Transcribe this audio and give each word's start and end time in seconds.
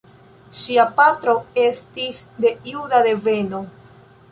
Ŝia 0.59 0.85
patro 0.99 1.35
estis 1.65 2.23
de 2.47 2.55
juda 2.73 3.05
deveno. 3.11 3.63